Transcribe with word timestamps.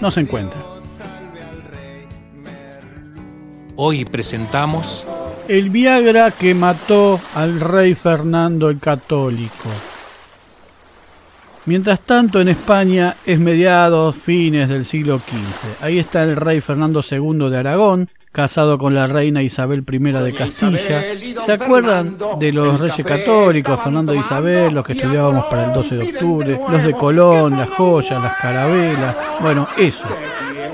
no 0.00 0.10
se 0.10 0.20
encuentra. 0.20 0.60
Hoy 3.76 4.04
presentamos 4.04 5.06
El 5.46 5.70
Viagra 5.70 6.30
que 6.30 6.54
mató 6.54 7.20
al 7.34 7.60
rey 7.60 7.94
Fernando 7.94 8.70
el 8.70 8.80
Católico. 8.80 9.68
Mientras 11.64 12.00
tanto, 12.00 12.40
en 12.40 12.48
España 12.48 13.16
es 13.26 13.38
mediados, 13.38 14.16
fines 14.16 14.68
del 14.70 14.84
siglo 14.84 15.18
XV. 15.18 15.84
Ahí 15.84 15.98
está 15.98 16.24
el 16.24 16.34
rey 16.34 16.60
Fernando 16.60 17.02
II 17.08 17.50
de 17.50 17.58
Aragón, 17.58 18.08
casado 18.32 18.78
con 18.78 18.94
la 18.94 19.06
reina 19.06 19.42
Isabel 19.42 19.84
I 19.90 19.98
de 19.98 20.34
Castilla. 20.34 21.04
¿Se 21.44 21.52
acuerdan 21.52 22.16
de 22.38 22.52
los 22.52 22.78
reyes 22.78 23.06
católicos, 23.06 23.80
Fernando 23.80 24.12
e 24.12 24.18
Isabel, 24.18 24.74
los 24.74 24.84
que 24.84 24.92
estudiábamos 24.92 25.46
para 25.46 25.66
el 25.66 25.72
12 25.72 25.96
de 25.96 26.08
octubre, 26.12 26.60
los 26.70 26.84
de 26.84 26.92
Colón, 26.92 27.58
las 27.58 27.70
joyas, 27.70 28.22
las 28.22 28.34
carabelas? 28.34 29.16
Bueno, 29.40 29.68
eso. 29.76 30.06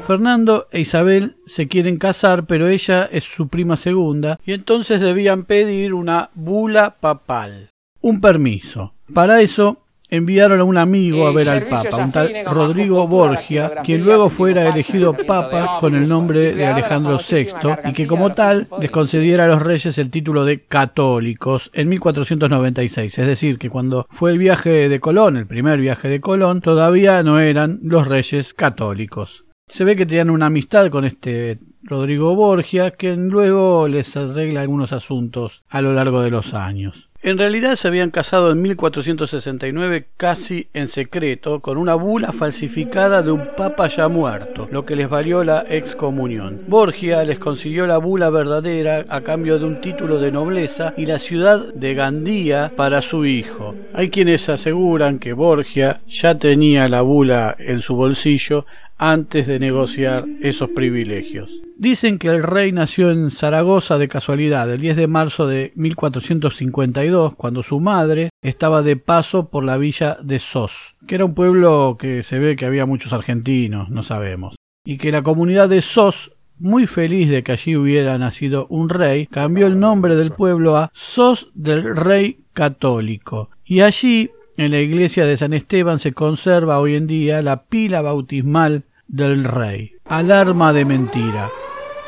Fernando 0.07 0.67
e 0.71 0.81
Isabel 0.81 1.37
se 1.47 1.67
quieren 1.67 1.97
casar, 1.97 2.45
pero 2.45 2.69
ella 2.69 3.09
es 3.11 3.25
su 3.25 3.49
prima 3.49 3.77
segunda, 3.77 4.39
y 4.45 4.53
entonces 4.53 5.01
debían 5.01 5.45
pedir 5.45 5.95
una 5.95 6.31
bula 6.35 6.97
papal, 7.01 7.71
un 8.01 8.21
permiso. 8.21 8.93
Para 9.13 9.41
eso 9.41 9.84
enviaron 10.17 10.61
a 10.61 10.65
un 10.65 10.77
amigo 10.77 11.27
a 11.27 11.33
ver 11.33 11.49
al 11.49 11.65
Papa, 11.65 12.05
un 12.05 12.13
tal 12.13 12.33
Rodrigo 12.51 13.07
Borgia, 13.09 13.83
quien 13.85 14.05
luego 14.05 14.31
fuera 14.31 14.69
elegido 14.69 15.15
Papa 15.15 15.79
con 15.81 15.95
el 15.95 16.09
nombre 16.09 16.55
de 16.55 16.67
Alejandro 16.67 17.19
VI 17.19 17.49
y 17.91 17.93
que 17.93 18.07
como 18.07 18.33
tal 18.33 18.69
les 18.81 18.91
concediera 18.91 19.45
a 19.45 19.49
los 19.49 19.63
reyes 19.63 19.99
el 19.99 20.11
título 20.11 20.45
de 20.45 20.65
católicos 20.65 21.71
en 21.75 21.89
1496. 21.89 23.19
Es 23.19 23.27
decir, 23.27 23.59
que 23.59 23.71
cuando 23.71 24.07
fue 24.11 24.31
el 24.31 24.39
viaje 24.39 24.89
de 24.89 25.01
Colón, 25.01 25.37
el 25.37 25.47
primer 25.47 25.81
viaje 25.81 26.09
de 26.09 26.21
Colón, 26.21 26.61
todavía 26.61 27.23
no 27.23 27.41
eran 27.41 27.81
los 27.83 28.07
reyes 28.07 28.55
católicos. 28.55 29.45
Se 29.67 29.85
ve 29.85 29.97
que 29.97 30.07
tenían 30.07 30.31
una 30.31 30.47
amistad 30.47 30.91
con 30.91 31.05
este 31.05 31.59
Rodrigo 31.83 32.35
Borgia, 32.35 32.93
que 32.93 33.15
luego 33.17 33.89
les 33.89 34.17
arregla 34.17 34.63
algunos 34.63 34.93
asuntos 34.93 35.65
a 35.69 35.83
lo 35.83 35.93
largo 35.93 36.23
de 36.23 36.31
los 36.31 36.55
años. 36.55 37.11
En 37.25 37.39
realidad 37.39 37.77
se 37.77 37.89
habían 37.89 38.11
casado 38.11 38.53
en 38.53 38.61
1469 38.61 40.09
casi 40.19 40.69
en 40.75 40.89
secreto 40.89 41.61
con 41.61 41.79
una 41.79 41.95
bula 41.95 42.33
falsificada 42.33 43.23
de 43.23 43.33
un 43.33 43.49
papa 43.57 43.89
ya 43.89 44.09
muerto, 44.09 44.69
lo 44.71 44.85
que 44.85 44.95
les 44.95 45.09
valió 45.09 45.43
la 45.43 45.65
excomunión. 45.67 46.61
Borgia 46.69 47.25
les 47.25 47.39
consiguió 47.39 47.87
la 47.87 47.97
bula 47.97 48.29
verdadera 48.29 49.07
a 49.09 49.23
cambio 49.23 49.59
de 49.59 49.65
un 49.65 49.81
título 49.81 50.19
de 50.19 50.33
nobleza 50.33 50.93
y 50.99 51.07
la 51.07 51.19
ciudad 51.19 51.73
de 51.73 51.95
Gandía 51.95 52.75
para 52.77 53.01
su 53.01 53.25
hijo. 53.25 53.75
Hay 53.95 54.11
quienes 54.11 54.51
aseguran 54.51 55.19
que 55.19 55.33
Borgia 55.33 56.03
ya 56.07 56.39
tenía 56.39 56.89
la 56.89 57.01
bula 57.01 57.57
en 57.59 57.81
su 57.81 57.97
bolsillo 57.97 58.67
antes 58.99 59.47
de 59.47 59.59
negociar 59.59 60.27
esos 60.43 60.69
privilegios. 60.69 61.64
Dicen 61.77 62.19
que 62.19 62.29
el 62.29 62.43
rey 62.43 62.71
nació 62.71 63.11
en 63.11 63.31
Zaragoza 63.31 63.99
de 63.99 64.07
casualidad 64.07 64.71
el 64.73 64.81
10 64.81 64.97
de 64.97 65.07
marzo 65.09 65.49
de 65.49 65.73
1452, 65.75 67.35
cuando 67.35 67.65
su 67.65 67.81
madre 67.81 68.31
estaba 68.43 68.83
de 68.83 68.97
paso 68.97 69.49
por 69.49 69.65
la 69.65 69.77
villa 69.77 70.17
de 70.23 70.39
Sos, 70.39 70.95
que 71.07 71.17
era 71.17 71.25
un 71.25 71.35
pueblo 71.35 71.97
que 71.99 72.23
se 72.23 72.39
ve 72.39 72.55
que 72.55 72.67
había 72.67 72.87
muchos 72.87 73.13
argentinos, 73.13 73.91
no 73.91 74.05
sabemos, 74.05 74.55
y 74.87 74.99
que 74.99 75.11
la 75.11 75.23
comunidad 75.23 75.69
de 75.69 75.83
Sos 75.83 76.31
muy 76.59 76.87
feliz 76.87 77.29
de 77.29 77.43
que 77.43 77.53
allí 77.53 77.77
hubiera 77.77 78.17
nacido 78.19 78.67
un 78.69 78.89
rey, 78.89 79.27
cambió 79.27 79.67
el 79.67 79.81
nombre 79.81 80.15
del 80.15 80.31
pueblo 80.31 80.77
a 80.77 80.91
Sos 80.95 81.51
del 81.55 81.97
Rey 81.97 82.39
Católico. 82.53 83.51
Y 83.65 83.81
allí, 83.81 84.31
en 84.57 84.71
la 84.71 84.79
iglesia 84.79 85.27
de 85.27 85.37
San 85.37 85.53
Esteban, 85.53 85.99
se 85.99 86.13
conserva 86.13 86.79
hoy 86.79 86.95
en 86.95 87.09
día 87.09 87.43
la 87.43 87.65
pila 87.65 88.03
bautismal 88.03 88.85
del 89.09 89.45
rey. 89.45 89.93
Alarma 90.05 90.73
de 90.73 90.85
mentira. 90.85 91.51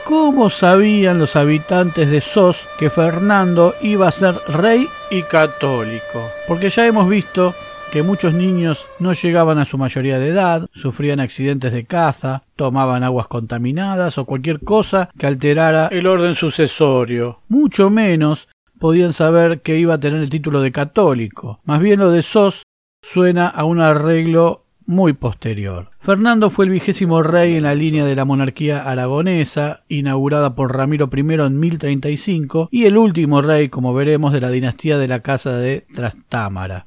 ¿Cómo 0.06 0.50
sabían 0.50 1.18
los 1.18 1.34
habitantes 1.34 2.08
de 2.08 2.20
Sos 2.20 2.68
que 2.78 2.90
Fernando 2.90 3.74
iba 3.82 4.06
a 4.06 4.12
ser 4.12 4.36
rey 4.46 4.86
y 5.10 5.24
católico? 5.24 6.30
Porque 6.46 6.70
ya 6.70 6.86
hemos 6.86 7.08
visto 7.08 7.56
que 7.90 8.04
muchos 8.04 8.32
niños 8.32 8.86
no 9.00 9.14
llegaban 9.14 9.58
a 9.58 9.64
su 9.64 9.78
mayoría 9.78 10.20
de 10.20 10.28
edad, 10.28 10.68
sufrían 10.72 11.18
accidentes 11.18 11.72
de 11.72 11.86
caza, 11.86 12.44
tomaban 12.54 13.02
aguas 13.02 13.26
contaminadas 13.26 14.16
o 14.18 14.26
cualquier 14.26 14.60
cosa 14.60 15.10
que 15.18 15.26
alterara 15.26 15.88
el 15.88 16.06
orden 16.06 16.36
sucesorio. 16.36 17.40
Mucho 17.48 17.90
menos 17.90 18.46
podían 18.78 19.12
saber 19.12 19.60
que 19.60 19.76
iba 19.76 19.94
a 19.94 20.00
tener 20.00 20.22
el 20.22 20.30
título 20.30 20.60
de 20.60 20.70
católico. 20.70 21.58
Más 21.64 21.80
bien 21.80 21.98
lo 21.98 22.12
de 22.12 22.22
Sos 22.22 22.62
suena 23.02 23.48
a 23.48 23.64
un 23.64 23.80
arreglo 23.80 24.65
muy 24.86 25.12
posterior. 25.12 25.90
Fernando 26.00 26.48
fue 26.48 26.64
el 26.64 26.70
vigésimo 26.70 27.22
rey 27.22 27.56
en 27.56 27.64
la 27.64 27.74
línea 27.74 28.04
de 28.04 28.14
la 28.14 28.24
monarquía 28.24 28.82
aragonesa, 28.82 29.80
inaugurada 29.88 30.54
por 30.54 30.74
Ramiro 30.74 31.10
I 31.14 31.20
en 31.20 31.58
1035, 31.60 32.68
y 32.70 32.84
el 32.84 32.96
último 32.96 33.42
rey, 33.42 33.68
como 33.68 33.92
veremos, 33.92 34.32
de 34.32 34.40
la 34.40 34.50
dinastía 34.50 34.98
de 34.98 35.08
la 35.08 35.20
Casa 35.20 35.56
de 35.58 35.84
Trastámara. 35.94 36.86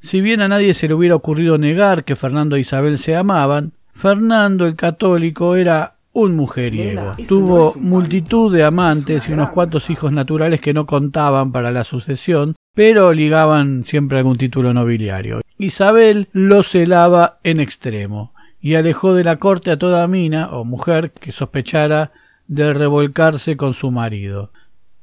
Si 0.00 0.20
bien 0.20 0.40
a 0.40 0.48
nadie 0.48 0.74
se 0.74 0.88
le 0.88 0.94
hubiera 0.94 1.14
ocurrido 1.14 1.56
negar 1.56 2.04
que 2.04 2.16
Fernando 2.16 2.56
e 2.56 2.60
Isabel 2.60 2.98
se 2.98 3.16
amaban, 3.16 3.72
Fernando 3.94 4.66
el 4.66 4.74
católico 4.76 5.56
era 5.56 5.94
un 6.12 6.36
mujeriego. 6.36 7.16
Tuvo 7.28 7.74
multitud 7.76 8.54
de 8.54 8.64
amantes 8.64 9.28
y 9.28 9.32
unos 9.32 9.50
cuantos 9.50 9.90
hijos 9.90 10.12
naturales 10.12 10.60
que 10.60 10.74
no 10.74 10.86
contaban 10.86 11.52
para 11.52 11.70
la 11.70 11.84
sucesión, 11.84 12.54
pero 12.74 13.12
ligaban 13.12 13.84
siempre 13.84 14.18
algún 14.18 14.36
título 14.36 14.74
nobiliario. 14.74 15.40
Isabel 15.58 16.28
lo 16.32 16.62
celaba 16.62 17.38
en 17.44 17.60
extremo 17.60 18.32
y 18.60 18.74
alejó 18.74 19.14
de 19.14 19.24
la 19.24 19.36
corte 19.36 19.70
a 19.70 19.78
toda 19.78 20.08
mina 20.08 20.50
o 20.50 20.64
mujer 20.64 21.10
que 21.10 21.32
sospechara 21.32 22.12
de 22.46 22.72
revolcarse 22.74 23.56
con 23.56 23.74
su 23.74 23.90
marido. 23.90 24.50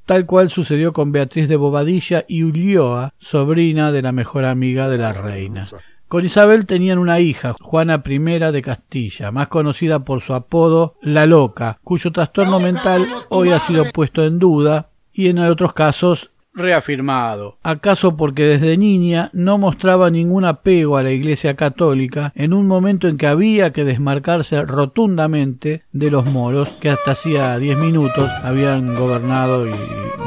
Tal 0.05 0.25
cual 0.25 0.49
sucedió 0.49 0.93
con 0.93 1.11
Beatriz 1.11 1.47
de 1.47 1.55
Bobadilla 1.55 2.25
y 2.27 2.43
Ulloa, 2.43 3.13
sobrina 3.19 3.91
de 3.91 4.01
la 4.01 4.11
mejor 4.11 4.45
amiga 4.45 4.89
de 4.89 4.97
la 4.97 5.13
reina. 5.13 5.67
Con 6.07 6.25
Isabel 6.25 6.65
tenían 6.65 6.97
una 6.97 7.21
hija, 7.21 7.53
Juana 7.53 8.03
I 8.05 8.17
de 8.17 8.61
Castilla, 8.61 9.31
más 9.31 9.47
conocida 9.47 9.99
por 9.99 10.19
su 10.19 10.33
apodo 10.33 10.95
La 11.01 11.25
Loca, 11.25 11.79
cuyo 11.83 12.11
trastorno 12.11 12.59
mental 12.59 13.07
hoy 13.29 13.51
ha 13.51 13.59
sido 13.59 13.85
puesto 13.93 14.25
en 14.25 14.37
duda 14.37 14.89
y 15.13 15.29
en 15.29 15.39
otros 15.39 15.71
casos 15.71 16.31
reafirmado. 16.53 17.57
¿Acaso 17.63 18.17
porque 18.17 18.45
desde 18.45 18.77
niña 18.77 19.29
no 19.33 19.57
mostraba 19.57 20.09
ningún 20.09 20.45
apego 20.45 20.97
a 20.97 21.03
la 21.03 21.11
Iglesia 21.11 21.55
católica 21.55 22.31
en 22.35 22.53
un 22.53 22.67
momento 22.67 23.07
en 23.07 23.17
que 23.17 23.27
había 23.27 23.71
que 23.73 23.85
desmarcarse 23.85 24.61
rotundamente 24.63 25.83
de 25.91 26.11
los 26.11 26.25
moros 26.25 26.69
que 26.79 26.89
hasta 26.89 27.11
hacía 27.11 27.57
diez 27.57 27.77
minutos 27.77 28.29
habían 28.43 28.95
gobernado 28.95 29.67
y 29.67 29.73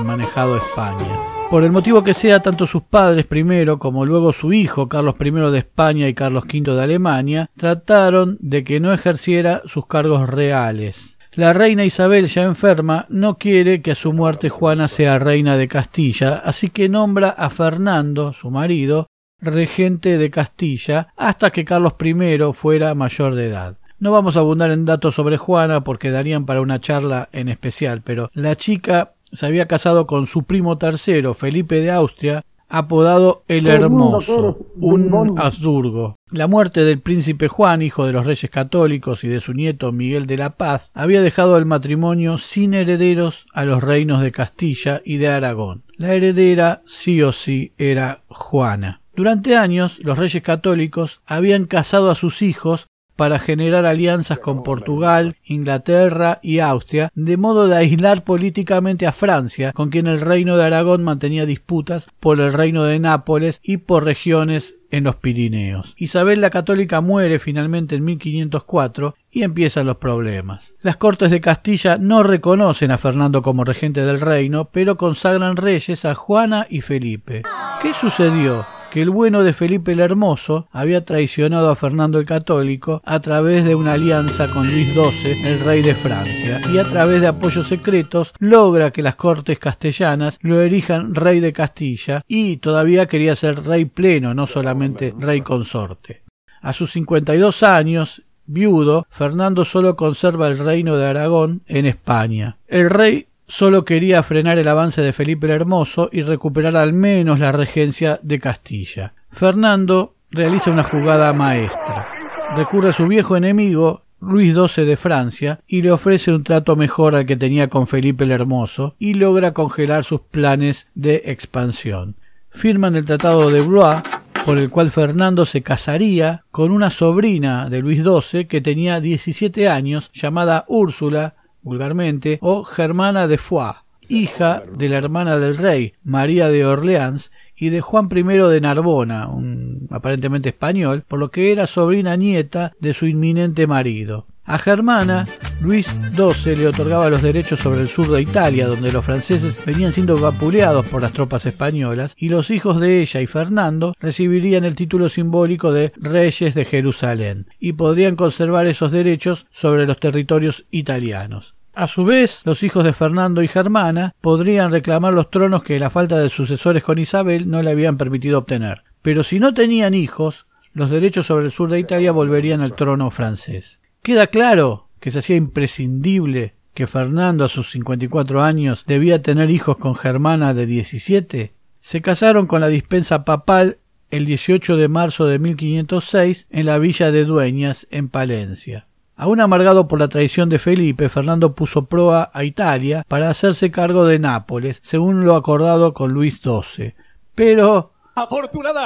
manejado 0.05 0.57
España? 0.57 1.35
Por 1.51 1.63
el 1.63 1.71
motivo 1.71 2.03
que 2.03 2.15
sea, 2.15 2.41
tanto 2.41 2.67
sus 2.67 2.83
padres 2.83 3.27
primero 3.27 3.79
como 3.79 4.05
luego 4.07 4.33
su 4.33 4.53
hijo, 4.53 4.89
Carlos 4.89 5.15
I 5.21 5.31
de 5.31 5.59
España 5.59 6.09
y 6.09 6.15
Carlos 6.15 6.45
V 6.45 6.75
de 6.75 6.83
Alemania, 6.83 7.51
trataron 7.57 8.39
de 8.41 8.65
que 8.65 8.81
no 8.81 8.93
ejerciera 8.93 9.63
sus 9.67 9.87
cargos 9.87 10.29
reales. 10.29 11.14
La 11.37 11.53
reina 11.53 11.85
Isabel, 11.85 12.29
ya 12.29 12.45
enferma, 12.45 13.07
no 13.09 13.39
quiere 13.39 13.83
que 13.83 13.91
a 13.91 13.97
su 13.97 14.13
muerte 14.13 14.51
Juana 14.51 14.87
sea 14.87 15.19
reina 15.19 15.57
de 15.57 15.67
Castilla, 15.67 16.37
así 16.45 16.71
que 16.71 16.89
nombra 16.89 17.31
a 17.31 17.51
Fernando, 17.51 18.33
su 18.33 18.53
marido, 18.53 19.09
regente 19.41 20.17
de 20.17 20.31
Castilla, 20.31 21.09
hasta 21.17 21.51
que 21.51 21.65
Carlos 21.65 21.95
I 22.01 22.39
fuera 22.53 22.95
mayor 22.95 23.35
de 23.35 23.47
edad. 23.47 23.79
No 23.99 24.13
vamos 24.13 24.37
a 24.37 24.41
abundar 24.41 24.71
en 24.71 24.85
datos 24.85 25.17
sobre 25.17 25.37
Juana 25.37 25.83
porque 25.83 26.13
darían 26.13 26.47
para 26.47 26.61
una 26.61 26.79
charla 26.79 27.29
en 27.33 27.49
especial, 27.49 28.03
pero 28.03 28.31
la 28.33 28.55
chica 28.55 29.15
se 29.33 29.47
había 29.47 29.67
casado 29.67 30.07
con 30.07 30.29
su 30.29 30.45
primo 30.45 30.79
tercero, 30.79 31.35
Felipe 31.35 31.81
de 31.81 31.91
Austria, 31.91 32.45
apodado 32.69 33.45
el 33.49 33.67
Hermoso, 33.67 34.59
un 34.77 35.39
Habsburgo. 35.39 36.17
La 36.31 36.47
muerte 36.47 36.85
del 36.85 37.01
príncipe 37.01 37.49
Juan, 37.49 37.83
hijo 37.83 38.07
de 38.07 38.13
los 38.13 38.27
reyes 38.27 38.51
católicos, 38.51 39.25
y 39.25 39.29
de 39.29 39.41
su 39.41 39.55
nieto 39.55 39.93
Miguel 39.93 40.27
de 40.27 40.37
la 40.37 40.51
Paz, 40.51 40.91
había 40.95 41.23
dejado 41.23 41.57
el 41.57 41.67
matrimonio 41.67 42.39
sin 42.39 42.75
herederos 42.75 43.47
a 43.53 43.65
los 43.65 43.83
reinos 43.83 44.21
de 44.21 44.33
Castilla 44.33 45.01
y 45.05 45.19
de 45.19 45.29
Aragón. 45.29 45.83
La 45.97 46.15
heredera 46.15 46.83
sí 46.87 47.23
o 47.23 47.33
sí 47.33 47.73
era 47.79 48.23
Juana. 48.29 49.01
Durante 49.15 49.57
años 49.57 50.01
los 50.01 50.19
reyes 50.19 50.43
católicos 50.43 51.21
habían 51.25 51.67
casado 51.67 52.11
a 52.11 52.17
sus 52.17 52.43
hijos 52.43 52.87
para 53.17 53.39
generar 53.39 53.87
alianzas 53.87 54.39
con 54.39 54.63
Portugal, 54.63 55.37
Inglaterra 55.45 56.41
y 56.43 56.59
Austria, 56.59 57.11
de 57.15 57.37
modo 57.37 57.69
de 57.69 57.77
aislar 57.77 58.25
políticamente 58.25 59.07
a 59.07 59.13
Francia, 59.13 59.73
con 59.73 59.91
quien 59.91 60.07
el 60.07 60.21
reino 60.21 60.57
de 60.57 60.65
Aragón 60.65 61.03
mantenía 61.03 61.47
disputas 61.47 62.09
por 62.21 62.41
el 62.41 62.53
reino 62.53 62.85
de 62.85 62.99
Nápoles 62.99 63.61
y 63.63 63.79
por 63.79 64.05
regiones 64.05 64.77
en 64.91 65.05
los 65.05 65.17
Pirineos. 65.17 65.95
Isabel 65.97 66.41
la 66.41 66.51
Católica 66.51 67.01
muere 67.01 67.39
finalmente 67.39 67.97
en 67.97 68.05
1504 68.05 69.17
y 69.31 69.43
empiezan 69.43 69.87
los 69.87 69.97
problemas. 69.97 70.75
Las 70.83 70.97
Cortes 70.97 71.31
de 71.31 71.41
Castilla 71.41 71.99
no 71.99 72.23
reconocen 72.23 72.93
a 72.93 72.99
Fernando 72.99 73.43
como 73.43 73.65
regente 73.65 74.05
del 74.05 74.21
reino, 74.21 74.67
pero 74.67 74.97
consagran 74.97 75.57
reyes 75.57 76.05
a 76.05 76.15
Juana 76.15 76.67
y 76.71 76.81
Felipe. 76.81 77.43
¿Qué 77.83 77.93
sucedió? 77.93 78.65
Que 78.95 79.03
el 79.03 79.11
bueno 79.11 79.43
de 79.43 79.53
Felipe 79.53 79.91
el 79.91 79.99
Hermoso 79.99 80.69
había 80.71 81.05
traicionado 81.05 81.69
a 81.69 81.75
Fernando 81.75 82.21
el 82.21 82.27
Católico 82.27 83.03
a 83.05 83.19
través 83.19 83.65
de 83.65 83.75
una 83.75 83.95
alianza 83.95 84.47
con 84.47 84.71
Luis 84.71 84.93
XII, 84.93 85.49
el 85.49 85.59
rey 85.65 85.83
de 85.83 85.97
Francia, 85.97 86.61
y 86.73 86.79
a 86.79 86.85
través 86.85 87.21
de 87.21 87.27
apoyos 87.27 87.67
secretos 87.67 88.33
logra 88.39 88.93
que 88.93 89.03
las 89.03 89.17
cortes 89.17 89.59
castellanas 89.59 90.39
lo 90.43 90.61
erijan 90.61 91.13
rey 91.13 91.41
de 91.41 91.53
Castilla 91.53 92.23
y 92.29 92.59
todavía 92.59 93.07
quería 93.07 93.35
ser 93.35 93.65
rey 93.65 93.85
pleno, 93.85 94.33
no 94.33 94.47
solamente 94.47 95.13
rey 95.19 95.41
consorte. 95.41 96.23
A 96.63 96.73
sus 96.73 96.93
52 96.93 97.65
años, 97.65 98.23
viudo, 98.47 99.09
Fernando 99.11 99.65
solo 99.65 99.97
conserva 99.97 100.47
el 100.47 100.61
reino 100.61 100.97
de 100.97 101.07
Aragón 101.07 101.63
en 101.67 101.87
España. 101.87 102.59
El 102.69 102.91
rey 102.91 103.27
solo 103.47 103.85
quería 103.85 104.23
frenar 104.23 104.59
el 104.59 104.69
avance 104.69 105.03
de 105.03 105.13
Felipe 105.13 105.47
el 105.47 105.53
Hermoso 105.53 106.09
y 106.13 106.23
recuperar 106.23 106.77
al 106.77 106.93
menos 106.93 107.41
la 107.41 107.53
regencia 107.53 108.19
de 108.23 108.41
Castilla. 108.41 109.15
Fernando 109.31 110.15
realiza 110.31 110.71
una 110.71 110.83
jugada 110.83 111.33
maestra. 111.33 112.09
Recurre 112.57 112.91
a 112.91 112.93
su 112.93 113.07
viejo 113.07 113.37
enemigo, 113.37 114.03
Luis 114.21 114.55
XII 114.55 114.85
de 114.85 114.97
Francia, 114.97 115.61
y 115.67 115.83
le 115.83 115.93
ofrece 115.93 116.33
un 116.33 116.45
trato 116.45 116.77
mejor 116.77 117.15
al 117.15 117.27
que 117.27 117.37
tenía 117.37 117.69
con 117.69 117.87
Felipe 117.87 118.25
el 118.25 118.31
Hermoso, 118.31 118.95
y 118.99 119.15
logra 119.15 119.53
congelar 119.53 120.05
sus 120.05 120.21
planes 120.21 120.89
de 120.95 121.23
expansión. 121.27 122.17
Firman 122.51 122.97
el 122.97 123.05
Tratado 123.05 123.51
de 123.51 123.63
Blois, 123.63 124.03
por 124.45 124.59
el 124.59 124.71
cual 124.71 124.91
Fernando 124.91 125.47
se 125.47 125.63
casaría 125.63 126.45
con 126.51 126.71
una 126.71 126.91
sobrina 126.91 127.69
de 127.71 127.81
Luis 127.81 128.03
XII 128.03 128.47
que 128.47 128.61
tenía 128.61 129.01
17 129.01 129.69
años, 129.69 130.11
llamada 130.13 130.65
Úrsula, 130.69 131.35
vulgarmente, 131.65 132.39
o 132.41 132.63
Germana 132.63 133.27
de 133.27 133.39
Foix, 133.39 133.79
hija 134.09 134.63
de 134.77 134.89
la 134.89 134.99
hermana 134.99 135.39
del 135.39 135.57
rey, 135.57 135.95
María 136.05 136.49
de 136.49 136.65
Orleans, 136.65 137.33
y 137.57 137.71
de 137.71 137.81
Juan 137.81 138.09
I 138.11 138.23
de 138.23 138.61
Narbona, 138.61 139.29
un 139.29 139.87
aparentemente 139.91 140.51
español, 140.51 141.05
por 141.07 141.19
lo 141.19 141.31
que 141.31 141.53
era 141.53 141.67
sobrina 141.67 142.17
nieta 142.17 142.73
de 142.81 142.95
su 142.95 143.07
inminente 143.07 143.67
marido. 143.67 144.27
A 144.47 144.59
Germana, 144.59 145.25
Luis 145.63 145.87
XII 145.87 146.57
le 146.57 146.67
otorgaba 146.67 147.09
los 147.09 147.23
derechos 147.23 147.61
sobre 147.61 147.81
el 147.81 147.89
sur 147.89 148.09
de 148.09 148.21
Italia, 148.21 148.67
donde 148.67 148.93
los 148.93 149.03
franceses 149.03 149.65
venían 149.65 149.93
siendo 149.93 150.19
vapuleados 150.19 150.85
por 150.87 151.01
las 151.01 151.15
tropas 151.15 151.47
españolas, 151.47 152.15
y 152.19 152.29
los 152.29 152.51
hijos 152.51 152.79
de 152.79 153.01
ella 153.01 153.23
y 153.23 153.27
Fernando 153.27 153.95
recibirían 153.99 154.65
el 154.65 154.75
título 154.75 155.09
simbólico 155.09 155.73
de 155.73 155.93
Reyes 155.97 156.55
de 156.55 156.67
Jerusalén, 156.67 157.47
y 157.59 157.73
podrían 157.73 158.17
conservar 158.17 158.67
esos 158.67 158.93
derechos 158.93 159.47
sobre 159.51 159.87
los 159.87 159.99
territorios 159.99 160.67
italianos. 160.71 161.55
A 161.75 161.89
su 161.89 162.05
vez, 162.05 162.43
los 162.45 162.63
hijos 162.63 162.85
de 162.85 162.93
Fernando 162.93 163.43
y 163.43 163.49
Germana 163.49 164.15
podrían 164.21 164.71
reclamar 164.71 165.15
los 165.15 165.31
tronos 165.31 165.65
que 165.65 165.81
la 165.81 165.89
falta 165.89 166.19
de 166.19 166.29
sucesores 166.29 166.85
con 166.85 166.99
Isabel 166.99 167.49
no 167.49 167.63
le 167.63 167.71
habían 167.71 167.97
permitido 167.97 168.39
obtener. 168.39 168.83
Pero 169.01 169.25
si 169.25 169.41
no 169.41 169.55
tenían 169.55 169.95
hijos, 169.95 170.47
los 170.75 170.91
derechos 170.91 171.27
sobre 171.27 171.47
el 171.47 171.53
sur 171.53 171.71
de 171.71 171.81
Italia 171.81 172.13
volverían 172.13 172.61
al 172.61 172.75
trono 172.75 173.11
francés. 173.11 173.81
Queda 174.05 174.27
claro 174.27 174.89
que 175.01 175.11
se 175.11 175.21
hacía 175.21 175.37
imprescindible 175.37 176.53
que 176.75 176.87
Fernando 176.87 177.43
a 177.43 177.49
sus 177.49 177.71
54 177.71 178.43
años 178.43 178.85
debía 178.87 179.23
tener 179.23 179.49
hijos 179.51 179.79
con 179.79 179.95
Germana 179.95 180.53
de 180.53 180.67
17. 180.67 181.55
Se 181.81 182.03
casaron 182.03 182.47
con 182.47 182.61
la 182.61 182.69
dispensa 182.69 183.25
papal 183.25 183.79
el 184.11 184.27
18 184.27 184.77
de 184.77 184.89
marzo 184.89 185.25
de 185.25 185.39
1506 185.39 186.49
en 186.51 186.67
la 186.67 186.77
villa 186.77 187.11
de 187.13 187.25
Dueñas, 187.25 187.87
en 187.91 188.11
Palencia. 188.11 188.89
Aún 189.17 189.41
amargado 189.41 189.89
por 189.89 189.99
la 189.99 190.09
traición 190.09 190.51
de 190.51 190.59
Felipe, 190.59 191.09
Fernando 191.09 191.55
puso 191.55 191.87
proa 191.87 192.31
a 192.35 192.45
Italia 192.45 193.07
para 193.09 193.31
hacerse 193.31 193.71
cargo 193.71 194.05
de 194.05 194.19
Nápoles, 194.19 194.81
según 194.83 195.25
lo 195.25 195.35
acordado 195.35 195.95
con 195.95 196.13
Luis 196.13 196.43
XII. 196.43 196.93
Pero... 197.35 197.95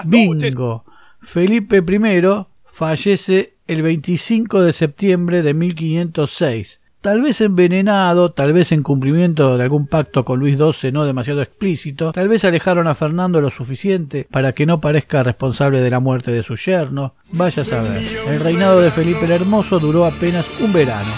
Bingo. 0.04 0.84
Felipe 1.20 1.78
I 1.78 2.46
fallece 2.70 3.54
el 3.66 3.82
25 3.82 4.62
de 4.62 4.72
septiembre 4.72 5.42
de 5.42 5.54
1506. 5.54 6.80
Tal 7.00 7.22
vez 7.22 7.40
envenenado, 7.40 8.32
tal 8.32 8.52
vez 8.52 8.72
en 8.72 8.82
cumplimiento 8.82 9.56
de 9.56 9.62
algún 9.62 9.86
pacto 9.86 10.24
con 10.24 10.40
Luis 10.40 10.56
XII 10.58 10.90
no 10.90 11.06
demasiado 11.06 11.42
explícito, 11.42 12.10
tal 12.12 12.28
vez 12.28 12.44
alejaron 12.44 12.88
a 12.88 12.94
Fernando 12.96 13.40
lo 13.40 13.50
suficiente 13.50 14.26
para 14.28 14.52
que 14.52 14.66
no 14.66 14.80
parezca 14.80 15.22
responsable 15.22 15.80
de 15.80 15.90
la 15.90 16.00
muerte 16.00 16.32
de 16.32 16.42
su 16.42 16.56
yerno. 16.56 17.14
Vaya 17.30 17.62
a 17.62 17.64
saber. 17.64 18.02
El 18.26 18.40
reinado 18.40 18.80
de 18.80 18.90
Felipe 18.90 19.26
el 19.26 19.30
Hermoso 19.30 19.78
duró 19.78 20.06
apenas 20.06 20.46
un 20.60 20.72
verano. 20.72 21.10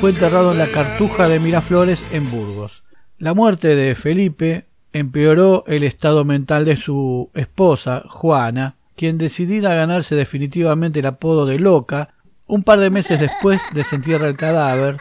Fue 0.00 0.10
enterrado 0.10 0.52
en 0.52 0.58
la 0.58 0.66
Cartuja 0.66 1.28
de 1.28 1.40
Miraflores 1.40 2.04
en 2.12 2.30
Burgos. 2.30 2.82
La 3.16 3.32
muerte 3.32 3.74
de 3.76 3.94
Felipe 3.94 4.66
empeoró 4.92 5.64
el 5.66 5.82
estado 5.82 6.24
mental 6.24 6.66
de 6.66 6.76
su 6.76 7.30
esposa, 7.34 8.02
Juana, 8.06 8.76
quien 9.00 9.16
decidida 9.16 9.72
a 9.72 9.76
ganarse 9.76 10.14
definitivamente 10.14 11.00
el 11.00 11.06
apodo 11.06 11.46
de 11.46 11.58
loca, 11.58 12.10
un 12.46 12.62
par 12.62 12.80
de 12.80 12.90
meses 12.90 13.18
después 13.18 13.62
desentierra 13.72 14.28
el 14.28 14.36
cadáver, 14.36 15.00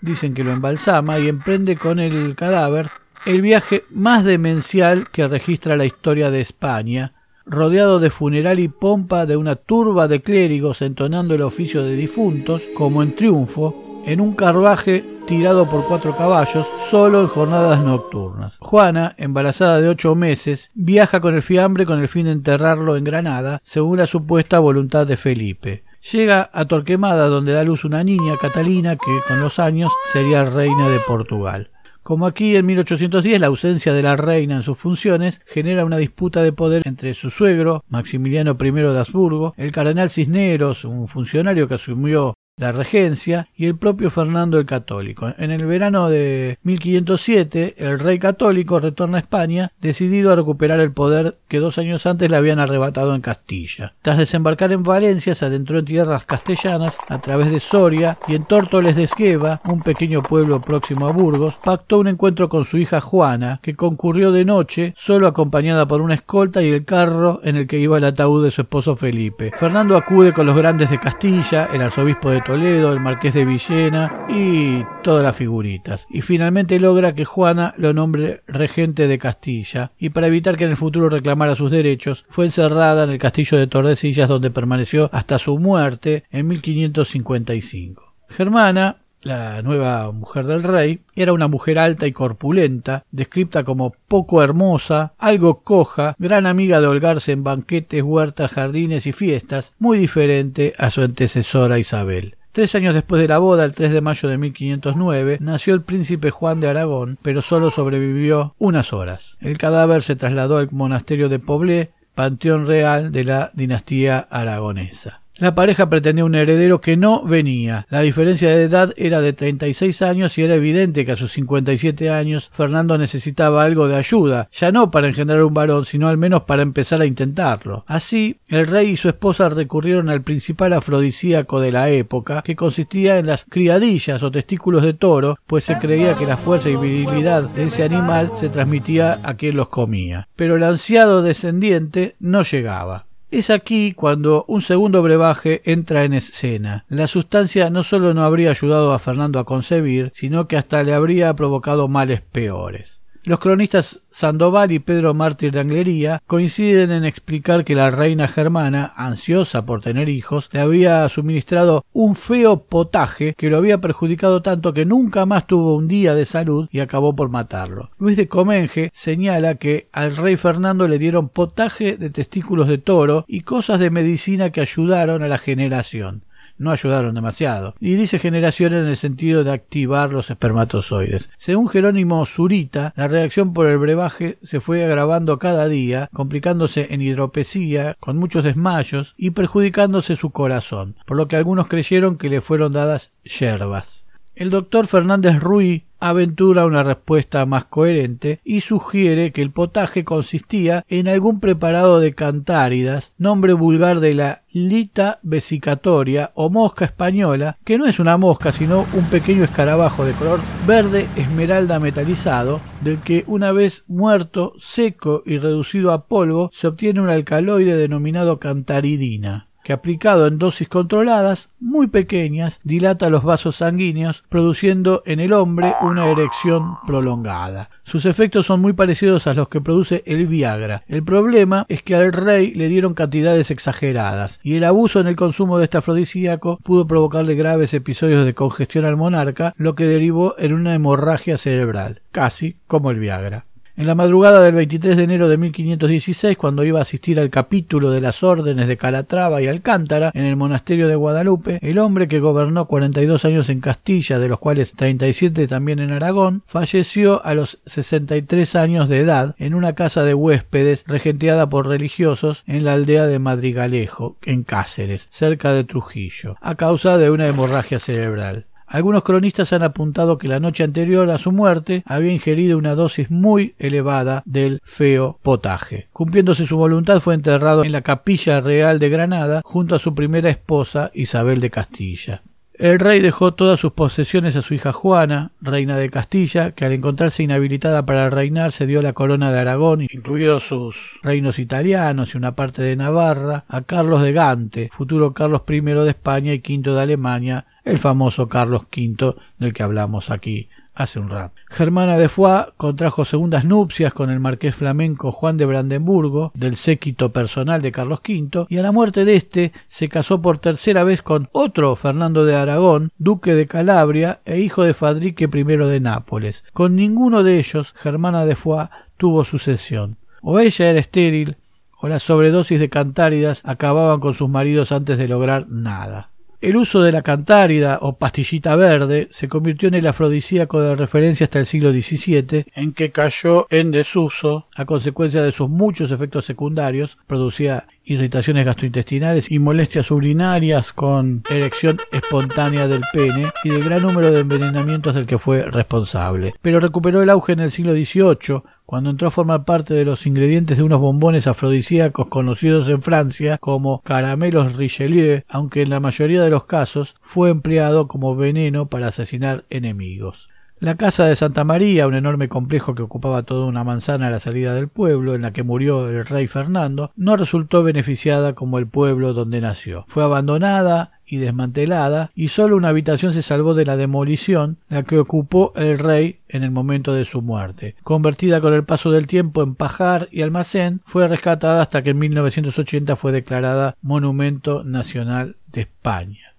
dicen 0.00 0.34
que 0.34 0.42
lo 0.42 0.50
embalsama 0.50 1.20
y 1.20 1.28
emprende 1.28 1.76
con 1.76 2.00
el 2.00 2.34
cadáver 2.34 2.90
el 3.26 3.40
viaje 3.40 3.84
más 3.90 4.24
demencial 4.24 5.08
que 5.12 5.28
registra 5.28 5.76
la 5.76 5.84
historia 5.84 6.32
de 6.32 6.40
España, 6.40 7.12
rodeado 7.46 8.00
de 8.00 8.10
funeral 8.10 8.58
y 8.58 8.66
pompa 8.66 9.24
de 9.24 9.36
una 9.36 9.54
turba 9.54 10.08
de 10.08 10.20
clérigos 10.20 10.82
entonando 10.82 11.36
el 11.36 11.42
oficio 11.42 11.84
de 11.84 11.94
difuntos, 11.94 12.62
como 12.74 13.04
en 13.04 13.14
triunfo, 13.14 14.02
en 14.04 14.20
un 14.20 14.34
carruaje 14.34 15.04
tirado 15.28 15.68
por 15.68 15.86
cuatro 15.86 16.16
caballos, 16.16 16.66
solo 16.80 17.20
en 17.20 17.26
jornadas 17.26 17.84
nocturnas. 17.84 18.56
Juana, 18.60 19.14
embarazada 19.18 19.78
de 19.78 19.88
ocho 19.88 20.14
meses, 20.14 20.70
viaja 20.74 21.20
con 21.20 21.34
el 21.34 21.42
fiambre 21.42 21.84
con 21.84 22.00
el 22.00 22.08
fin 22.08 22.24
de 22.24 22.32
enterrarlo 22.32 22.96
en 22.96 23.04
Granada, 23.04 23.60
según 23.62 23.98
la 23.98 24.06
supuesta 24.06 24.58
voluntad 24.58 25.06
de 25.06 25.18
Felipe. 25.18 25.84
Llega 26.12 26.48
a 26.50 26.64
Torquemada, 26.64 27.28
donde 27.28 27.52
da 27.52 27.62
luz 27.62 27.84
una 27.84 28.02
niña, 28.02 28.36
Catalina, 28.40 28.96
que 28.96 29.18
con 29.28 29.40
los 29.42 29.58
años 29.58 29.92
sería 30.14 30.48
reina 30.48 30.88
de 30.88 30.98
Portugal. 31.06 31.70
Como 32.02 32.26
aquí 32.26 32.56
en 32.56 32.64
1810 32.64 33.38
la 33.38 33.48
ausencia 33.48 33.92
de 33.92 34.02
la 34.02 34.16
reina 34.16 34.56
en 34.56 34.62
sus 34.62 34.78
funciones 34.78 35.42
genera 35.46 35.84
una 35.84 35.98
disputa 35.98 36.42
de 36.42 36.52
poder 36.52 36.84
entre 36.86 37.12
su 37.12 37.28
suegro, 37.28 37.84
Maximiliano 37.88 38.56
I 38.58 38.70
de 38.70 38.98
Habsburgo, 38.98 39.52
el 39.58 39.72
cardenal 39.72 40.08
Cisneros, 40.08 40.86
un 40.86 41.06
funcionario 41.06 41.68
que 41.68 41.74
asumió 41.74 42.32
la 42.58 42.72
regencia 42.72 43.48
y 43.56 43.66
el 43.66 43.76
propio 43.76 44.10
Fernando 44.10 44.58
el 44.58 44.66
Católico. 44.66 45.32
En 45.38 45.50
el 45.50 45.64
verano 45.64 46.10
de 46.10 46.58
1507, 46.62 47.76
el 47.78 47.98
rey 47.98 48.18
católico 48.18 48.80
retorna 48.80 49.18
a 49.18 49.20
España, 49.20 49.72
decidido 49.80 50.32
a 50.32 50.36
recuperar 50.36 50.80
el 50.80 50.92
poder 50.92 51.38
que 51.48 51.60
dos 51.60 51.78
años 51.78 52.06
antes 52.06 52.30
le 52.30 52.36
habían 52.36 52.58
arrebatado 52.58 53.14
en 53.14 53.20
Castilla. 53.20 53.94
Tras 54.02 54.18
desembarcar 54.18 54.72
en 54.72 54.82
Valencia, 54.82 55.34
se 55.34 55.46
adentró 55.46 55.78
en 55.78 55.84
tierras 55.84 56.24
castellanas 56.24 56.98
a 57.08 57.20
través 57.20 57.50
de 57.50 57.60
Soria 57.60 58.18
y 58.26 58.34
en 58.34 58.44
Tórtoles 58.44 58.96
de 58.96 59.04
Esgueva, 59.04 59.60
un 59.64 59.82
pequeño 59.82 60.22
pueblo 60.22 60.60
próximo 60.60 61.06
a 61.06 61.12
Burgos, 61.12 61.54
pactó 61.62 61.98
un 61.98 62.08
encuentro 62.08 62.48
con 62.48 62.64
su 62.64 62.78
hija 62.78 63.00
Juana, 63.00 63.60
que 63.62 63.76
concurrió 63.76 64.32
de 64.32 64.44
noche, 64.44 64.94
solo 64.96 65.26
acompañada 65.28 65.86
por 65.86 66.00
una 66.00 66.14
escolta 66.14 66.62
y 66.62 66.72
el 66.72 66.84
carro 66.84 67.40
en 67.44 67.56
el 67.56 67.66
que 67.66 67.78
iba 67.78 67.98
el 67.98 68.04
ataúd 68.04 68.44
de 68.44 68.50
su 68.50 68.62
esposo 68.62 68.96
Felipe. 68.96 69.52
Fernando 69.56 69.96
acude 69.96 70.32
con 70.32 70.46
los 70.46 70.56
grandes 70.56 70.90
de 70.90 70.98
Castilla, 70.98 71.68
el 71.72 71.82
arzobispo 71.82 72.30
de 72.30 72.42
Toledo, 72.48 72.94
el 72.94 73.00
marqués 73.00 73.34
de 73.34 73.44
Villena 73.44 74.24
y 74.26 74.82
todas 75.02 75.22
las 75.22 75.36
figuritas. 75.36 76.06
Y 76.08 76.22
finalmente 76.22 76.80
logra 76.80 77.14
que 77.14 77.26
Juana 77.26 77.74
lo 77.76 77.92
nombre 77.92 78.40
regente 78.46 79.06
de 79.06 79.18
Castilla 79.18 79.92
y 79.98 80.08
para 80.08 80.28
evitar 80.28 80.56
que 80.56 80.64
en 80.64 80.70
el 80.70 80.78
futuro 80.78 81.10
reclamara 81.10 81.56
sus 81.56 81.70
derechos 81.70 82.24
fue 82.30 82.46
encerrada 82.46 83.04
en 83.04 83.10
el 83.10 83.18
castillo 83.18 83.58
de 83.58 83.66
Tordesillas 83.66 84.30
donde 84.30 84.50
permaneció 84.50 85.10
hasta 85.12 85.38
su 85.38 85.58
muerte 85.58 86.24
en 86.30 86.46
1555. 86.46 88.14
Germana 88.30 88.96
la 89.20 89.60
nueva 89.62 90.10
mujer 90.12 90.46
del 90.46 90.62
rey, 90.62 91.00
era 91.16 91.32
una 91.32 91.48
mujer 91.48 91.78
alta 91.78 92.06
y 92.06 92.12
corpulenta, 92.12 93.04
descrita 93.10 93.64
como 93.64 93.94
poco 94.06 94.42
hermosa, 94.42 95.12
algo 95.18 95.60
coja, 95.60 96.14
gran 96.18 96.46
amiga 96.46 96.80
de 96.80 96.86
holgarse 96.86 97.32
en 97.32 97.44
banquetes, 97.44 98.02
huertas, 98.02 98.52
jardines 98.52 99.06
y 99.06 99.12
fiestas, 99.12 99.74
muy 99.78 99.98
diferente 99.98 100.72
a 100.78 100.90
su 100.90 101.02
antecesora 101.02 101.78
Isabel. 101.78 102.37
Tres 102.58 102.74
años 102.74 102.92
después 102.92 103.22
de 103.22 103.28
la 103.28 103.38
boda, 103.38 103.64
el 103.64 103.72
3 103.72 103.92
de 103.92 104.00
mayo 104.00 104.28
de 104.28 104.36
1509, 104.36 105.38
nació 105.40 105.74
el 105.74 105.82
príncipe 105.82 106.32
Juan 106.32 106.58
de 106.58 106.66
Aragón, 106.66 107.16
pero 107.22 107.40
solo 107.40 107.70
sobrevivió 107.70 108.56
unas 108.58 108.92
horas. 108.92 109.36
El 109.40 109.56
cadáver 109.58 110.02
se 110.02 110.16
trasladó 110.16 110.56
al 110.56 110.68
monasterio 110.72 111.28
de 111.28 111.38
Poblé, 111.38 111.92
panteón 112.16 112.66
real 112.66 113.12
de 113.12 113.22
la 113.22 113.52
dinastía 113.54 114.26
aragonesa. 114.28 115.20
La 115.38 115.54
pareja 115.54 115.88
pretendía 115.88 116.24
un 116.24 116.34
heredero 116.34 116.80
que 116.80 116.96
no 116.96 117.22
venía. 117.22 117.86
La 117.90 118.00
diferencia 118.00 118.50
de 118.50 118.64
edad 118.64 118.92
era 118.96 119.20
de 119.20 119.32
36 119.32 120.02
años 120.02 120.36
y 120.36 120.42
era 120.42 120.56
evidente 120.56 121.06
que 121.06 121.12
a 121.12 121.16
sus 121.16 121.30
57 121.30 122.10
años 122.10 122.50
Fernando 122.52 122.98
necesitaba 122.98 123.62
algo 123.62 123.86
de 123.86 123.94
ayuda, 123.94 124.48
ya 124.50 124.72
no 124.72 124.90
para 124.90 125.06
engendrar 125.06 125.44
un 125.44 125.54
varón, 125.54 125.84
sino 125.84 126.08
al 126.08 126.18
menos 126.18 126.42
para 126.42 126.62
empezar 126.62 127.00
a 127.00 127.06
intentarlo. 127.06 127.84
Así, 127.86 128.40
el 128.48 128.66
rey 128.66 128.90
y 128.90 128.96
su 128.96 129.08
esposa 129.08 129.48
recurrieron 129.48 130.08
al 130.08 130.22
principal 130.22 130.72
afrodisíaco 130.72 131.60
de 131.60 131.70
la 131.70 131.88
época, 131.88 132.42
que 132.42 132.56
consistía 132.56 133.18
en 133.18 133.26
las 133.26 133.44
criadillas 133.44 134.24
o 134.24 134.32
testículos 134.32 134.82
de 134.82 134.94
toro, 134.94 135.38
pues 135.46 135.62
se 135.62 135.78
creía 135.78 136.14
que 136.14 136.26
la 136.26 136.36
fuerza 136.36 136.68
y 136.68 136.74
virilidad 136.74 137.48
de 137.48 137.64
ese 137.64 137.84
animal 137.84 138.32
se 138.36 138.48
transmitía 138.48 139.20
a 139.22 139.34
quien 139.34 139.56
los 139.56 139.68
comía. 139.68 140.26
Pero 140.34 140.56
el 140.56 140.64
ansiado 140.64 141.22
descendiente 141.22 142.16
no 142.18 142.42
llegaba. 142.42 143.07
Es 143.30 143.50
aquí 143.50 143.92
cuando 143.92 144.46
un 144.48 144.62
segundo 144.62 145.02
brebaje 145.02 145.60
entra 145.66 146.04
en 146.04 146.14
escena. 146.14 146.86
La 146.88 147.06
sustancia 147.06 147.68
no 147.68 147.82
solo 147.82 148.14
no 148.14 148.24
habría 148.24 148.50
ayudado 148.50 148.94
a 148.94 148.98
Fernando 148.98 149.38
a 149.38 149.44
concebir, 149.44 150.10
sino 150.14 150.48
que 150.48 150.56
hasta 150.56 150.82
le 150.82 150.94
habría 150.94 151.34
provocado 151.34 151.88
males 151.88 152.22
peores. 152.22 153.02
Los 153.28 153.40
cronistas 153.40 154.04
Sandoval 154.08 154.72
y 154.72 154.78
Pedro 154.78 155.12
Mártir 155.12 155.52
de 155.52 155.60
Anglería 155.60 156.22
coinciden 156.26 156.90
en 156.90 157.04
explicar 157.04 157.62
que 157.62 157.74
la 157.74 157.90
reina 157.90 158.26
germana, 158.26 158.94
ansiosa 158.96 159.66
por 159.66 159.82
tener 159.82 160.08
hijos, 160.08 160.48
le 160.50 160.60
había 160.60 161.06
suministrado 161.10 161.84
un 161.92 162.14
feo 162.14 162.64
potaje 162.64 163.34
que 163.36 163.50
lo 163.50 163.58
había 163.58 163.82
perjudicado 163.82 164.40
tanto 164.40 164.72
que 164.72 164.86
nunca 164.86 165.26
más 165.26 165.46
tuvo 165.46 165.76
un 165.76 165.88
día 165.88 166.14
de 166.14 166.24
salud 166.24 166.70
y 166.72 166.80
acabó 166.80 167.14
por 167.14 167.28
matarlo. 167.28 167.90
Luis 167.98 168.16
de 168.16 168.28
Comenge 168.28 168.88
señala 168.94 169.56
que 169.56 169.88
al 169.92 170.16
rey 170.16 170.38
Fernando 170.38 170.88
le 170.88 170.98
dieron 170.98 171.28
potaje 171.28 171.98
de 171.98 172.08
testículos 172.08 172.66
de 172.66 172.78
toro 172.78 173.26
y 173.28 173.42
cosas 173.42 173.78
de 173.78 173.90
medicina 173.90 174.48
que 174.48 174.62
ayudaron 174.62 175.22
a 175.22 175.28
la 175.28 175.36
generación 175.36 176.22
no 176.58 176.70
ayudaron 176.70 177.14
demasiado, 177.14 177.74
y 177.80 177.94
dice 177.94 178.18
generación 178.18 178.74
en 178.74 178.86
el 178.86 178.96
sentido 178.96 179.44
de 179.44 179.52
activar 179.52 180.10
los 180.10 180.30
espermatozoides. 180.30 181.30
Según 181.36 181.68
Jerónimo 181.68 182.24
Zurita, 182.26 182.92
la 182.96 183.08
reacción 183.08 183.52
por 183.52 183.66
el 183.66 183.78
brebaje 183.78 184.38
se 184.42 184.60
fue 184.60 184.84
agravando 184.84 185.38
cada 185.38 185.68
día, 185.68 186.08
complicándose 186.12 186.88
en 186.90 187.02
hidropesía, 187.02 187.96
con 188.00 188.16
muchos 188.16 188.44
desmayos 188.44 189.14
y 189.16 189.30
perjudicándose 189.30 190.16
su 190.16 190.30
corazón, 190.30 190.96
por 191.06 191.16
lo 191.16 191.28
que 191.28 191.36
algunos 191.36 191.68
creyeron 191.68 192.18
que 192.18 192.28
le 192.28 192.40
fueron 192.40 192.72
dadas 192.72 193.12
yerbas. 193.24 194.06
El 194.34 194.50
doctor 194.50 194.86
Fernández 194.86 195.40
Ruiz 195.40 195.82
aventura 196.00 196.66
una 196.66 196.82
respuesta 196.82 197.44
más 197.46 197.64
coherente 197.64 198.40
y 198.44 198.60
sugiere 198.60 199.32
que 199.32 199.42
el 199.42 199.50
potaje 199.50 200.04
consistía 200.04 200.84
en 200.88 201.08
algún 201.08 201.40
preparado 201.40 202.00
de 202.00 202.14
cantáridas, 202.14 203.14
nombre 203.18 203.52
vulgar 203.52 204.00
de 204.00 204.14
la 204.14 204.42
lita 204.52 205.18
vesicatoria 205.22 206.32
o 206.34 206.50
mosca 206.50 206.84
española, 206.84 207.56
que 207.64 207.78
no 207.78 207.86
es 207.86 207.98
una 207.98 208.16
mosca 208.16 208.52
sino 208.52 208.86
un 208.94 209.04
pequeño 209.04 209.44
escarabajo 209.44 210.04
de 210.04 210.12
color 210.12 210.40
verde 210.66 211.06
esmeralda 211.16 211.78
metalizado, 211.78 212.60
del 212.82 212.98
que 212.98 213.24
una 213.26 213.52
vez 213.52 213.84
muerto, 213.88 214.54
seco 214.58 215.22
y 215.26 215.38
reducido 215.38 215.92
a 215.92 216.06
polvo, 216.06 216.50
se 216.52 216.66
obtiene 216.66 217.00
un 217.00 217.10
alcaloide 217.10 217.76
denominado 217.76 218.38
cantaridina 218.38 219.47
que 219.68 219.74
aplicado 219.74 220.26
en 220.26 220.38
dosis 220.38 220.66
controladas 220.66 221.50
muy 221.60 221.88
pequeñas 221.88 222.60
dilata 222.64 223.10
los 223.10 223.22
vasos 223.22 223.56
sanguíneos, 223.56 224.24
produciendo 224.30 225.02
en 225.04 225.20
el 225.20 225.34
hombre 225.34 225.74
una 225.82 226.08
erección 226.08 226.78
prolongada. 226.86 227.68
Sus 227.84 228.06
efectos 228.06 228.46
son 228.46 228.62
muy 228.62 228.72
parecidos 228.72 229.26
a 229.26 229.34
los 229.34 229.50
que 229.50 229.60
produce 229.60 230.02
el 230.06 230.26
Viagra. 230.26 230.84
El 230.88 231.02
problema 231.02 231.66
es 231.68 231.82
que 231.82 231.94
al 231.94 232.14
rey 232.14 232.54
le 232.54 232.68
dieron 232.68 232.94
cantidades 232.94 233.50
exageradas, 233.50 234.40
y 234.42 234.54
el 234.54 234.64
abuso 234.64 235.00
en 235.00 235.06
el 235.06 235.16
consumo 235.16 235.58
de 235.58 235.64
este 235.64 235.76
afrodisíaco 235.76 236.58
pudo 236.62 236.86
provocarle 236.86 237.34
graves 237.34 237.74
episodios 237.74 238.24
de 238.24 238.32
congestión 238.32 238.86
al 238.86 238.96
monarca, 238.96 239.52
lo 239.58 239.74
que 239.74 239.84
derivó 239.84 240.34
en 240.38 240.54
una 240.54 240.74
hemorragia 240.74 241.36
cerebral, 241.36 242.00
casi 242.10 242.56
como 242.66 242.90
el 242.90 243.00
Viagra. 243.00 243.44
En 243.78 243.86
la 243.86 243.94
madrugada 243.94 244.42
del 244.42 244.56
23 244.56 244.96
de 244.96 245.04
enero 245.04 245.28
de 245.28 245.36
1516, 245.36 246.36
cuando 246.36 246.64
iba 246.64 246.80
a 246.80 246.82
asistir 246.82 247.20
al 247.20 247.30
capítulo 247.30 247.92
de 247.92 248.00
las 248.00 248.24
órdenes 248.24 248.66
de 248.66 248.76
Calatrava 248.76 249.40
y 249.40 249.46
Alcántara 249.46 250.10
en 250.14 250.24
el 250.24 250.34
monasterio 250.34 250.88
de 250.88 250.96
Guadalupe, 250.96 251.60
el 251.62 251.78
hombre 251.78 252.08
que 252.08 252.18
gobernó 252.18 252.64
42 252.64 253.24
años 253.24 253.48
en 253.50 253.60
Castilla, 253.60 254.18
de 254.18 254.26
los 254.26 254.40
cuales 254.40 254.72
37 254.72 255.46
también 255.46 255.78
en 255.78 255.92
Aragón, 255.92 256.42
falleció 256.44 257.24
a 257.24 257.34
los 257.34 257.60
63 257.66 258.56
años 258.56 258.88
de 258.88 258.98
edad 258.98 259.36
en 259.38 259.54
una 259.54 259.76
casa 259.76 260.02
de 260.02 260.14
huéspedes 260.14 260.82
regenteada 260.88 261.48
por 261.48 261.68
religiosos 261.68 262.42
en 262.48 262.64
la 262.64 262.72
aldea 262.72 263.06
de 263.06 263.20
Madrigalejo, 263.20 264.16
en 264.22 264.42
Cáceres, 264.42 265.06
cerca 265.12 265.52
de 265.52 265.62
Trujillo, 265.62 266.36
a 266.40 266.56
causa 266.56 266.98
de 266.98 267.12
una 267.12 267.28
hemorragia 267.28 267.78
cerebral. 267.78 268.46
Algunos 268.68 269.02
cronistas 269.02 269.52
han 269.54 269.62
apuntado 269.62 270.18
que 270.18 270.28
la 270.28 270.40
noche 270.40 270.62
anterior 270.62 271.08
a 271.08 271.16
su 271.16 271.32
muerte 271.32 271.82
había 271.86 272.12
ingerido 272.12 272.58
una 272.58 272.74
dosis 272.74 273.10
muy 273.10 273.54
elevada 273.58 274.22
del 274.26 274.60
feo 274.62 275.18
potaje. 275.22 275.88
Cumpliéndose 275.92 276.46
su 276.46 276.58
voluntad 276.58 277.00
fue 277.00 277.14
enterrado 277.14 277.64
en 277.64 277.72
la 277.72 277.80
capilla 277.80 278.40
real 278.42 278.78
de 278.78 278.90
Granada 278.90 279.40
junto 279.44 279.74
a 279.74 279.78
su 279.78 279.94
primera 279.94 280.28
esposa 280.28 280.90
Isabel 280.92 281.40
de 281.40 281.50
Castilla. 281.50 282.20
El 282.58 282.80
rey 282.80 282.98
dejó 282.98 283.34
todas 283.34 283.60
sus 283.60 283.72
posesiones 283.72 284.34
a 284.34 284.42
su 284.42 284.52
hija 284.52 284.72
Juana, 284.72 285.30
reina 285.40 285.76
de 285.76 285.90
Castilla, 285.90 286.50
que 286.50 286.64
al 286.64 286.72
encontrarse 286.72 287.22
inhabilitada 287.22 287.86
para 287.86 288.10
reinar 288.10 288.50
se 288.50 288.66
dio 288.66 288.82
la 288.82 288.94
corona 288.94 289.30
de 289.30 289.38
Aragón, 289.38 289.82
incluidos 289.82 290.48
sus 290.48 290.74
reinos 291.04 291.38
italianos 291.38 292.14
y 292.14 292.16
una 292.16 292.34
parte 292.34 292.60
de 292.62 292.74
Navarra, 292.74 293.44
a 293.46 293.60
Carlos 293.60 294.02
de 294.02 294.12
Gante, 294.12 294.70
futuro 294.72 295.12
Carlos 295.12 295.42
I 295.48 295.60
de 295.60 295.90
España 295.90 296.34
y 296.34 296.38
V 296.38 296.72
de 296.72 296.80
Alemania, 296.80 297.46
el 297.68 297.76
famoso 297.76 298.28
Carlos 298.28 298.62
V 298.74 299.14
del 299.38 299.52
que 299.52 299.62
hablamos 299.62 300.10
aquí 300.10 300.48
hace 300.74 301.00
un 301.00 301.10
rato. 301.10 301.34
Germana 301.48 301.98
de 301.98 302.08
Foix 302.08 302.46
contrajo 302.56 303.04
segundas 303.04 303.44
nupcias 303.44 303.92
con 303.92 304.10
el 304.10 304.20
marqués 304.20 304.54
flamenco 304.54 305.12
Juan 305.12 305.36
de 305.36 305.44
Brandenburgo, 305.44 306.32
del 306.34 306.56
séquito 306.56 307.10
personal 307.10 307.60
de 307.60 307.72
Carlos 307.72 308.00
V, 308.08 308.46
y 308.48 308.56
a 308.56 308.62
la 308.62 308.72
muerte 308.72 309.04
de 309.04 309.16
éste 309.16 309.52
se 309.66 309.88
casó 309.88 310.22
por 310.22 310.38
tercera 310.38 310.84
vez 310.84 311.02
con 311.02 311.28
otro 311.32 311.76
Fernando 311.76 312.24
de 312.24 312.36
Aragón, 312.36 312.90
duque 312.96 313.34
de 313.34 313.46
Calabria 313.46 314.20
e 314.24 314.38
hijo 314.40 314.62
de 314.62 314.72
Fadrique 314.72 315.24
I 315.24 315.42
de 315.42 315.80
Nápoles. 315.80 316.44
Con 316.54 316.74
ninguno 316.74 317.22
de 317.22 317.38
ellos 317.38 317.74
Germana 317.76 318.24
de 318.24 318.34
Foix 318.34 318.70
tuvo 318.96 319.24
sucesión. 319.24 319.96
O 320.22 320.38
ella 320.38 320.70
era 320.70 320.80
estéril, 320.80 321.36
o 321.80 321.88
las 321.88 322.02
sobredosis 322.02 322.60
de 322.60 322.70
cantáridas 322.70 323.42
acababan 323.44 324.00
con 324.00 324.14
sus 324.14 324.30
maridos 324.30 324.72
antes 324.72 324.96
de 324.96 325.08
lograr 325.08 325.48
nada. 325.48 326.10
El 326.40 326.56
uso 326.56 326.82
de 326.82 326.92
la 326.92 327.02
cantárida 327.02 327.78
o 327.82 327.98
pastillita 327.98 328.54
verde 328.54 329.08
se 329.10 329.28
convirtió 329.28 329.66
en 329.66 329.74
el 329.74 329.88
afrodisíaco 329.88 330.62
de 330.62 330.76
referencia 330.76 331.24
hasta 331.24 331.40
el 331.40 331.46
siglo 331.46 331.72
XVII, 331.72 332.46
en 332.54 332.72
que 332.74 332.92
cayó 332.92 333.48
en 333.50 333.72
desuso 333.72 334.46
a 334.54 334.64
consecuencia 334.64 335.20
de 335.20 335.32
sus 335.32 335.50
muchos 335.50 335.90
efectos 335.90 336.26
secundarios, 336.26 336.96
producía 337.08 337.66
irritaciones 337.82 338.46
gastrointestinales 338.46 339.32
y 339.32 339.40
molestias 339.40 339.90
urinarias 339.90 340.72
con 340.72 341.24
erección 341.28 341.78
espontánea 341.90 342.68
del 342.68 342.82
pene 342.92 343.30
y 343.42 343.48
del 343.48 343.64
gran 343.64 343.82
número 343.82 344.12
de 344.12 344.20
envenenamientos 344.20 344.94
del 344.94 345.06
que 345.06 345.18
fue 345.18 345.42
responsable. 345.42 346.34
Pero 346.40 346.60
recuperó 346.60 347.02
el 347.02 347.10
auge 347.10 347.32
en 347.32 347.40
el 347.40 347.50
siglo 347.50 347.72
XVIII 347.72 348.42
cuando 348.68 348.90
entró 348.90 349.08
a 349.08 349.10
formar 349.10 349.44
parte 349.44 349.72
de 349.72 349.86
los 349.86 350.06
ingredientes 350.06 350.58
de 350.58 350.62
unos 350.62 350.78
bombones 350.78 351.26
afrodisíacos 351.26 352.08
conocidos 352.08 352.68
en 352.68 352.82
Francia 352.82 353.38
como 353.38 353.80
caramelos 353.80 354.56
Richelieu, 354.56 355.22
aunque 355.26 355.62
en 355.62 355.70
la 355.70 355.80
mayoría 355.80 356.20
de 356.20 356.28
los 356.28 356.44
casos 356.44 356.94
fue 357.00 357.30
empleado 357.30 357.88
como 357.88 358.14
veneno 358.14 358.68
para 358.68 358.88
asesinar 358.88 359.46
enemigos. 359.48 360.28
La 360.60 360.74
casa 360.74 361.06
de 361.06 361.16
Santa 361.16 361.44
María, 361.44 361.86
un 361.86 361.94
enorme 361.94 362.28
complejo 362.28 362.74
que 362.74 362.82
ocupaba 362.82 363.22
toda 363.22 363.46
una 363.46 363.64
manzana 363.64 364.08
a 364.08 364.10
la 364.10 364.20
salida 364.20 364.54
del 364.54 364.68
pueblo, 364.68 365.14
en 365.14 365.22
la 365.22 365.32
que 365.32 365.44
murió 365.44 365.88
el 365.88 366.04
rey 366.04 366.26
Fernando, 366.26 366.92
no 366.94 367.16
resultó 367.16 367.62
beneficiada 367.62 368.34
como 368.34 368.58
el 368.58 368.66
pueblo 368.66 369.14
donde 369.14 369.40
nació. 369.40 369.86
Fue 369.88 370.04
abandonada 370.04 370.97
y 371.08 371.16
desmantelada, 371.16 372.10
y 372.14 372.28
solo 372.28 372.56
una 372.56 372.68
habitación 372.68 373.12
se 373.12 373.22
salvó 373.22 373.54
de 373.54 373.64
la 373.64 373.76
demolición, 373.76 374.58
la 374.68 374.82
que 374.82 374.98
ocupó 374.98 375.52
el 375.56 375.78
rey 375.78 376.18
en 376.28 376.44
el 376.44 376.50
momento 376.50 376.92
de 376.92 377.04
su 377.04 377.22
muerte. 377.22 377.76
Convertida 377.82 378.40
con 378.40 378.52
el 378.52 378.64
paso 378.64 378.90
del 378.90 379.06
tiempo 379.06 379.42
en 379.42 379.54
pajar 379.54 380.08
y 380.12 380.22
almacén, 380.22 380.82
fue 380.84 381.08
rescatada 381.08 381.62
hasta 381.62 381.82
que 381.82 381.90
en 381.90 381.98
1980 381.98 382.96
fue 382.96 383.12
declarada 383.12 383.76
Monumento 383.80 384.64
Nacional 384.64 385.36
de 385.46 385.62
España. 385.62 386.34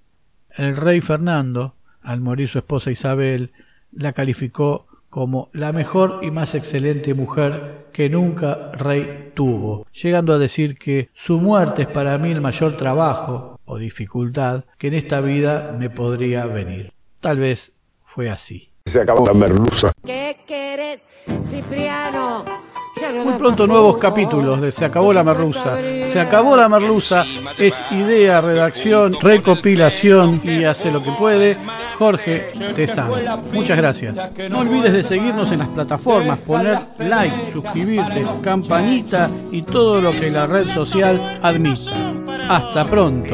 El 0.56 0.78
rey 0.78 1.02
Fernando, 1.02 1.74
al 2.02 2.22
morir 2.22 2.48
su 2.48 2.60
esposa 2.60 2.92
Isabel, 2.92 3.52
la 3.92 4.14
calificó 4.14 4.86
como 5.10 5.50
la 5.54 5.72
mejor 5.72 6.20
y 6.22 6.30
más 6.30 6.54
excelente 6.54 7.14
mujer 7.14 7.88
que 7.92 8.10
nunca 8.10 8.72
rey 8.74 9.32
tuvo, 9.34 9.88
llegando 9.92 10.34
a 10.34 10.38
decir 10.38 10.78
que 10.78 11.10
su 11.14 11.40
muerte 11.40 11.84
es 11.84 11.88
para 11.88 12.18
mí 12.18 12.32
el 12.32 12.42
mayor 12.42 12.78
trabajo 12.78 13.59
o 13.70 13.78
dificultad 13.78 14.64
que 14.78 14.88
en 14.88 14.96
esta 14.96 15.22
vida 15.22 15.76
me 15.78 15.90
podría 15.92 16.46
venir. 16.46 16.92
Tal 17.22 17.38
vez 17.38 17.72
fue 18.04 18.30
así. 18.30 18.70
Se 18.86 19.00
acabó 19.00 19.26
la 19.28 19.34
merluza. 19.34 19.92
¿Qué 20.04 20.38
querés, 20.48 21.08
Cipriano? 21.40 22.46
Muy 23.24 23.34
pronto 23.36 23.66
nuevos 23.66 23.98
capítulos 23.98 24.60
de 24.60 24.72
Se 24.72 24.84
acabó 24.84 25.14
la 25.14 25.24
merluza. 25.24 25.78
Se 26.06 26.20
acabó 26.20 26.58
la 26.58 26.68
merluza 26.68 27.26
es 27.58 27.82
idea, 27.92 28.42
redacción, 28.42 29.16
recopilación 29.22 30.42
y 30.44 30.64
hace 30.64 30.92
lo 30.92 31.02
que 31.02 31.12
puede 31.12 31.56
Jorge 31.98 32.52
Tezán. 32.76 33.12
Muchas 33.54 33.78
gracias. 33.78 34.34
No 34.50 34.60
olvides 34.60 34.94
de 34.94 35.04
seguirnos 35.04 35.52
en 35.52 35.60
las 35.60 35.70
plataformas, 35.70 36.40
poner 36.40 36.80
like, 36.98 37.52
suscribirte, 37.52 38.26
campanita 38.42 39.30
y 39.52 39.62
todo 39.62 40.02
lo 40.02 40.12
que 40.12 40.32
la 40.32 40.48
red 40.48 40.68
social 40.68 41.40
admita. 41.42 42.19
Hasta 42.50 42.84
pronto. 42.84 43.30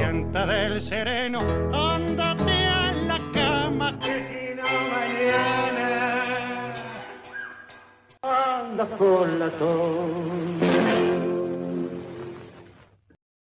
del 0.45 0.81
sereno, 0.81 1.39
ándate 1.71 2.51
a 2.51 2.91
la 2.91 3.17
cama 3.33 3.97
que 3.97 4.25
si 4.25 4.53
no 4.53 4.63
mañana 4.91 6.73
anda 8.21 8.85
con 8.97 9.39
la 9.39 9.49
tonta. 9.51 10.64